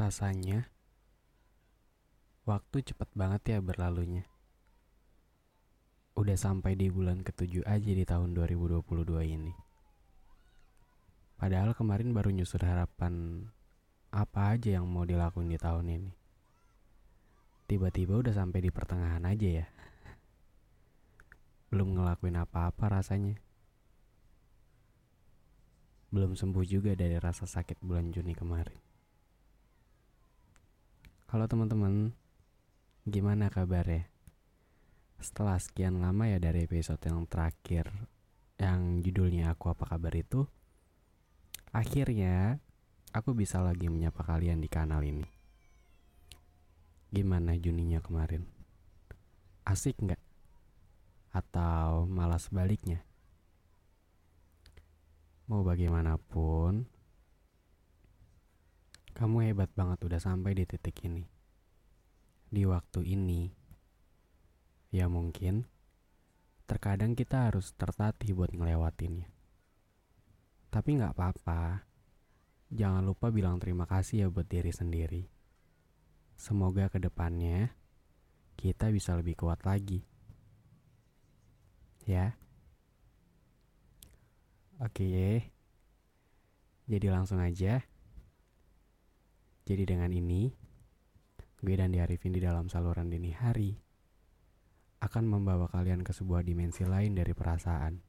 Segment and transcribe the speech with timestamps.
[0.00, 0.64] Rasanya,
[2.48, 4.24] waktu cepat banget ya berlalunya.
[6.16, 8.80] Udah sampai di bulan ketujuh aja di tahun 2022
[9.28, 9.52] ini.
[11.36, 13.44] Padahal kemarin baru nyusur harapan
[14.08, 16.12] apa aja yang mau dilakuin di tahun ini.
[17.68, 19.66] Tiba-tiba udah sampai di pertengahan aja ya.
[21.68, 23.36] Belum ngelakuin apa-apa rasanya.
[26.08, 28.89] Belum sembuh juga dari rasa sakit bulan Juni kemarin.
[31.30, 32.10] Kalau teman-teman,
[33.06, 34.10] gimana kabarnya?
[35.22, 37.86] Setelah sekian lama ya dari episode yang terakhir
[38.58, 40.50] yang judulnya Aku Apa Kabar itu,
[41.70, 42.58] Akhirnya,
[43.14, 45.22] aku bisa lagi menyapa kalian di kanal ini.
[47.14, 48.42] Gimana Juninya kemarin?
[49.62, 50.18] Asik nggak?
[51.30, 53.06] Atau malah sebaliknya?
[55.46, 56.90] Mau bagaimanapun,
[59.20, 61.28] kamu hebat banget udah sampai di titik ini.
[62.48, 63.52] Di waktu ini,
[64.88, 65.68] ya mungkin
[66.64, 69.28] terkadang kita harus tertatih buat ngelewatinnya.
[70.72, 71.84] Tapi nggak apa-apa.
[72.72, 75.28] Jangan lupa bilang terima kasih ya buat diri sendiri.
[76.40, 77.76] Semoga ke depannya
[78.56, 80.00] kita bisa lebih kuat lagi.
[82.08, 82.40] Ya.
[84.80, 85.44] Oke.
[86.88, 87.84] Jadi langsung aja.
[89.70, 90.50] Jadi dengan ini,
[91.62, 93.78] gue dan Diarifin di dalam saluran dini hari
[94.98, 98.02] akan membawa kalian ke sebuah dimensi lain dari perasaan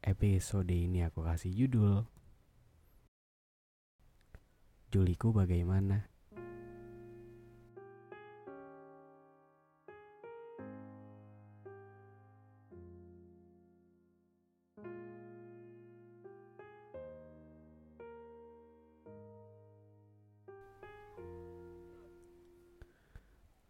[0.00, 2.08] Episode ini aku kasih judul
[4.88, 6.08] Juliku bagaimana?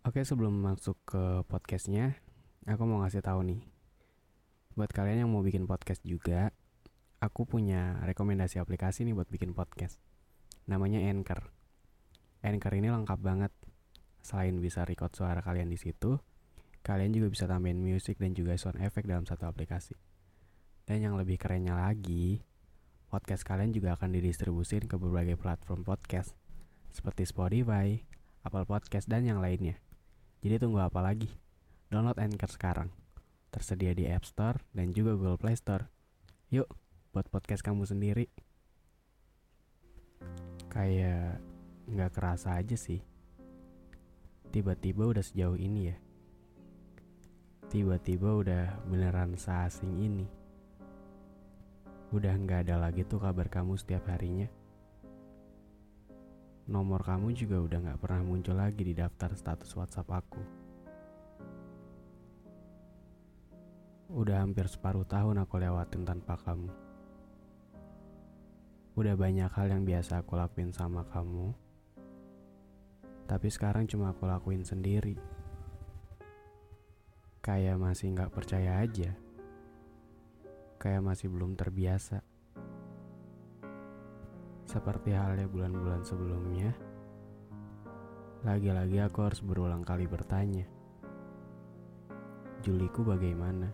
[0.08, 2.16] Oke sebelum masuk ke podcastnya,
[2.64, 3.60] aku mau ngasih tahu nih
[4.72, 6.48] buat kalian yang mau bikin podcast juga,
[7.20, 10.00] aku punya rekomendasi aplikasi nih buat bikin podcast.
[10.64, 11.52] Namanya Anchor.
[12.40, 13.52] Anchor ini lengkap banget.
[14.24, 16.16] Selain bisa record suara kalian di situ,
[16.80, 19.92] kalian juga bisa tambahin musik dan juga sound effect dalam satu aplikasi.
[20.88, 22.40] Dan yang lebih kerennya lagi,
[23.12, 26.32] podcast kalian juga akan didistribusin ke berbagai platform podcast
[26.96, 28.00] seperti Spotify,
[28.40, 29.76] Apple Podcast, dan yang lainnya.
[30.38, 31.26] Jadi tunggu apa lagi?
[31.90, 32.90] Download Anchor sekarang
[33.48, 35.88] tersedia di App Store dan juga Google Play Store.
[36.52, 36.68] Yuk,
[37.10, 38.28] buat podcast kamu sendiri.
[40.68, 41.40] Kayak
[41.88, 43.00] nggak kerasa aja sih.
[44.52, 45.96] Tiba-tiba udah sejauh ini ya.
[47.68, 50.26] Tiba-tiba udah beneran seasing ini.
[52.08, 54.48] Udah nggak ada lagi tuh kabar kamu setiap harinya.
[56.68, 60.42] Nomor kamu juga udah nggak pernah muncul lagi di daftar status WhatsApp aku.
[64.12, 66.68] Udah hampir separuh tahun aku lewatin tanpa kamu.
[69.00, 71.56] Udah banyak hal yang biasa aku lakuin sama kamu.
[73.24, 75.16] Tapi sekarang cuma aku lakuin sendiri.
[77.40, 79.16] Kayak masih gak percaya aja.
[80.76, 82.27] Kayak masih belum terbiasa.
[84.68, 86.76] Seperti halnya bulan-bulan sebelumnya,
[88.44, 90.68] lagi-lagi aku harus berulang kali bertanya,
[92.60, 93.72] Juliku bagaimana?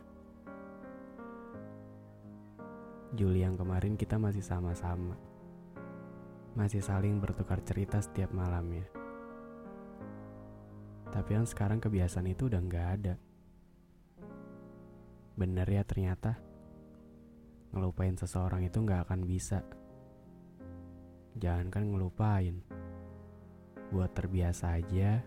[3.11, 5.19] Juli yang kemarin kita masih sama-sama.
[6.55, 8.87] Masih saling bertukar cerita setiap malamnya.
[11.11, 13.15] Tapi yang sekarang kebiasaan itu udah nggak ada.
[15.35, 16.39] Bener ya ternyata.
[17.75, 19.67] Ngelupain seseorang itu nggak akan bisa.
[21.39, 22.63] Jangan kan ngelupain.
[23.95, 25.23] Buat terbiasa aja,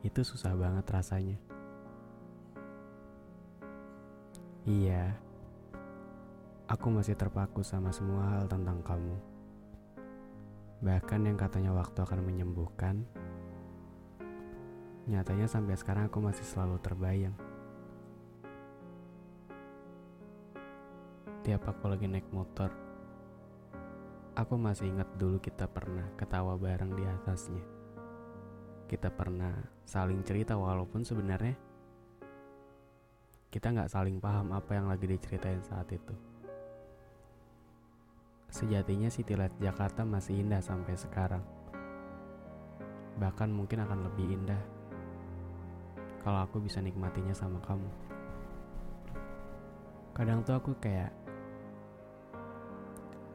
[0.00, 1.36] itu susah banget rasanya.
[4.64, 5.12] Iya,
[6.64, 9.20] Aku masih terpaku sama semua hal tentang kamu.
[10.80, 13.04] Bahkan yang katanya waktu akan menyembuhkan,
[15.04, 17.36] nyatanya sampai sekarang aku masih selalu terbayang.
[21.44, 22.72] Setiap aku lagi naik motor,
[24.34, 27.62] aku masih ingat dulu kita pernah ketawa bareng di atasnya.
[28.90, 29.54] Kita pernah
[29.86, 31.54] saling cerita walaupun sebenarnya
[33.54, 36.14] kita nggak saling paham apa yang lagi diceritain saat itu.
[38.50, 41.42] Sejatinya City Light Jakarta masih indah sampai sekarang.
[43.18, 44.62] Bahkan mungkin akan lebih indah
[46.26, 47.86] kalau aku bisa nikmatinya sama kamu.
[50.14, 51.14] Kadang tuh aku kayak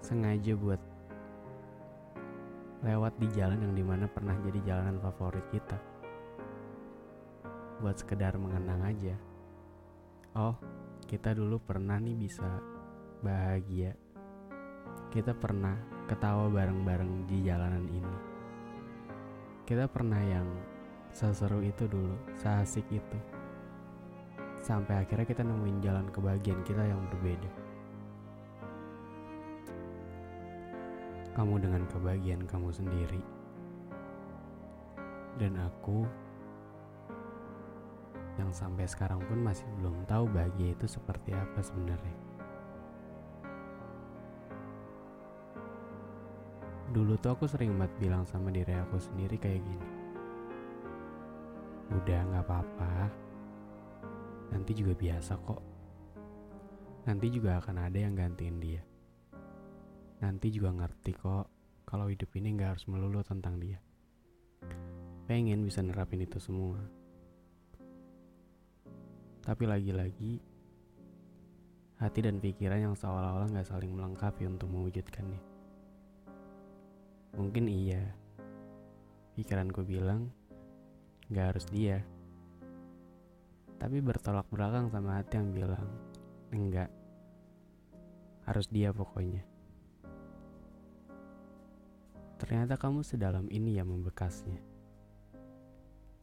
[0.04, 0.89] sengaja buat
[2.80, 5.76] lewat di jalan yang di mana pernah jadi jalanan favorit kita.
[7.84, 9.16] Buat sekedar mengenang aja.
[10.36, 10.56] Oh,
[11.08, 12.48] kita dulu pernah nih bisa
[13.20, 13.96] bahagia.
[15.12, 15.76] Kita pernah
[16.08, 18.18] ketawa bareng-bareng di jalanan ini.
[19.68, 20.48] Kita pernah yang
[21.12, 23.40] seseru itu dulu, seasik itu
[24.60, 27.69] sampai akhirnya kita nemuin jalan kebahagiaan kita yang berbeda.
[31.40, 33.24] Kamu dengan kebahagiaan kamu sendiri,
[35.40, 36.04] dan aku
[38.36, 42.18] yang sampai sekarang pun masih belum tahu bahagia itu seperti apa sebenarnya.
[46.92, 49.90] Dulu tuh aku sering banget bilang sama diri aku sendiri kayak gini.
[51.96, 53.08] Udah gak apa-apa,
[54.52, 55.64] nanti juga biasa kok.
[57.08, 58.89] Nanti juga akan ada yang gantiin dia.
[60.20, 61.46] Nanti juga ngerti kok
[61.88, 63.80] kalau hidup ini gak harus melulu tentang dia.
[65.26, 66.80] Pengen bisa nerapin itu semua.
[69.42, 70.38] Tapi lagi-lagi,
[71.98, 75.42] hati dan pikiran yang seolah-olah gak saling melengkapi untuk mewujudkannya.
[77.40, 78.04] Mungkin iya,
[79.40, 80.28] pikiranku bilang
[81.32, 82.04] gak harus dia
[83.80, 85.88] tapi bertolak belakang sama hati yang bilang
[86.52, 86.92] enggak
[88.44, 89.40] harus dia pokoknya
[92.40, 94.58] ternyata kamu sedalam ini yang membekasnya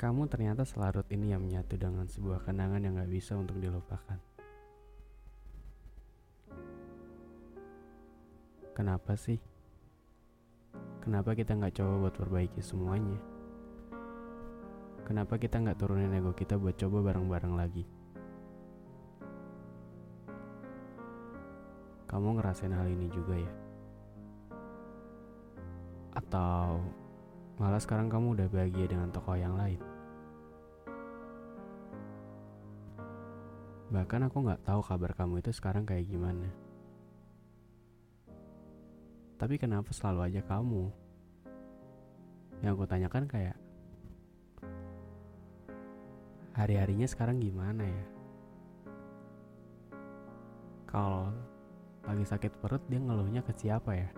[0.01, 4.19] kamu ternyata selarut ini yang menyatu dengan sebuah kenangan yang gak bisa untuk dilupakan
[8.73, 9.37] kenapa sih
[11.05, 13.37] kenapa kita gak coba buat perbaiki semuanya
[15.07, 17.87] Kenapa kita nggak turunin ego kita buat coba bareng-bareng lagi?
[22.11, 23.66] Kamu ngerasain hal ini juga ya?
[26.26, 26.82] Atau
[27.62, 29.78] malah sekarang kamu udah bahagia dengan tokoh yang lain?
[33.94, 36.50] Bahkan aku nggak tahu kabar kamu itu sekarang kayak gimana.
[39.38, 40.90] Tapi kenapa selalu aja kamu?
[42.67, 43.56] Yang aku tanyakan kayak,
[46.56, 48.05] hari-harinya sekarang gimana ya?
[50.90, 51.31] Kalau
[52.08, 54.08] lagi sakit perut dia ngeluhnya ke siapa ya?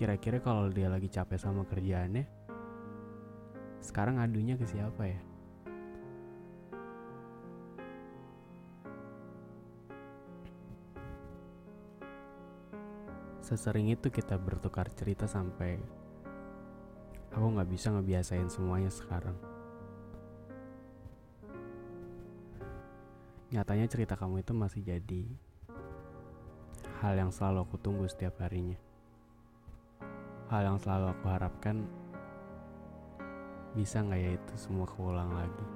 [0.00, 2.24] Kira-kira kalau dia lagi capek sama kerjaannya,
[3.84, 5.20] sekarang adunya ke siapa ya?
[13.44, 15.76] Sesering itu kita bertukar cerita sampai
[17.36, 19.36] aku nggak bisa ngebiasain semuanya sekarang.
[23.52, 25.28] Nyatanya cerita kamu itu masih jadi
[27.04, 28.80] hal yang selalu aku tunggu setiap harinya.
[30.50, 31.86] Hal yang selalu aku harapkan
[33.78, 35.66] bisa nggak ya itu semua keulang lagi.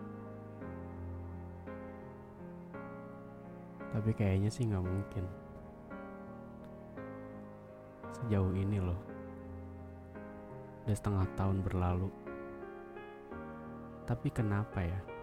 [3.94, 5.24] Tapi kayaknya sih nggak mungkin.
[8.18, 8.98] Sejauh ini loh.
[10.84, 12.10] Udah setengah tahun berlalu.
[14.04, 15.14] Tapi kenapa ya?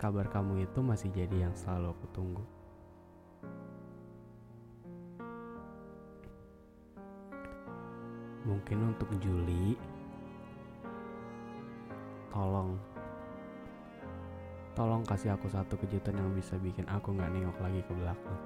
[0.00, 2.44] kabar kamu itu masih jadi yang selalu aku tunggu.
[8.50, 9.78] Mungkin untuk Juli,
[12.34, 12.74] tolong,
[14.74, 18.40] tolong kasih aku satu kejutan yang bisa bikin aku gak nengok lagi ke belakang.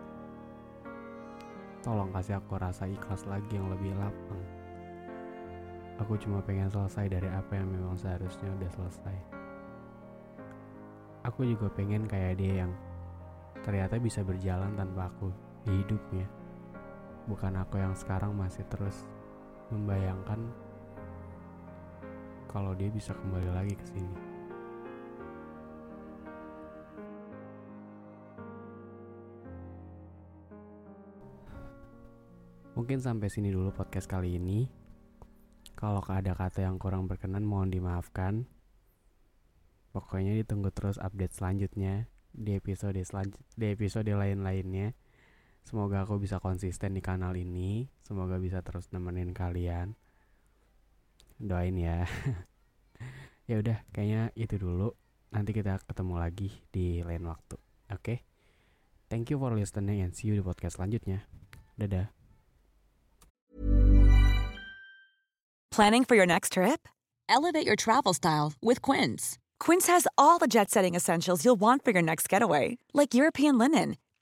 [1.80, 4.42] Tolong kasih aku rasa ikhlas lagi yang lebih lapang.
[6.04, 9.44] Aku cuma pengen selesai dari apa yang memang seharusnya udah selesai
[11.24, 12.72] aku juga pengen kayak dia yang
[13.64, 15.32] ternyata bisa berjalan tanpa aku
[15.64, 16.28] di hidupnya.
[17.24, 19.08] Bukan aku yang sekarang masih terus
[19.72, 20.40] membayangkan
[22.50, 24.34] kalau dia bisa kembali lagi ke sini.
[32.74, 34.66] Mungkin sampai sini dulu podcast kali ini.
[35.78, 38.50] Kalau ada kata yang kurang berkenan mohon dimaafkan.
[39.94, 44.90] Pokoknya ditunggu terus update selanjutnya di episode selanjut di episode lain-lainnya.
[45.64, 47.88] Semoga aku bisa konsisten di kanal ini.
[48.04, 49.96] Semoga bisa terus nemenin kalian.
[51.40, 52.04] Doain ya.
[53.50, 54.92] ya udah, kayaknya itu dulu.
[55.32, 57.56] Nanti kita ketemu lagi di lain waktu.
[57.90, 57.96] Oke.
[57.96, 58.18] Okay?
[59.08, 61.24] Thank you for listening and see you di podcast selanjutnya.
[61.80, 62.12] Dadah.
[65.72, 66.86] Planning for your next trip?
[67.26, 69.40] Elevate your travel style with Quince.
[69.58, 73.96] Quince has all the jet-setting essentials you'll want for your next getaway, like European linen